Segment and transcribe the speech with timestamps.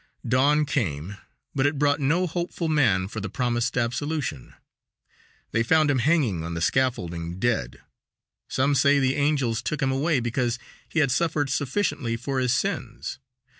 [0.27, 1.17] Dawn came,
[1.53, 4.55] but it brought no hopeful man for the promised absolution.
[5.51, 7.79] They found him hanging on the scaffolding dead.
[8.47, 10.57] Some say the angels took him away because
[10.89, 13.19] he had suffered sufficiently for his sins.